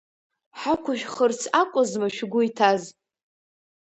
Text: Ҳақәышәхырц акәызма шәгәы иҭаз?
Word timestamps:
Ҳақәышәхырц 0.59 1.41
акәызма 1.61 2.07
шәгәы 2.15 2.41
иҭаз? 2.47 2.83